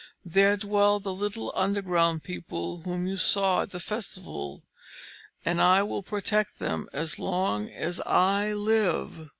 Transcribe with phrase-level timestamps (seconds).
[0.25, 4.63] There dwell the little underground people whom you saw at the festival,
[5.45, 9.29] and I will protect them as long as I live!"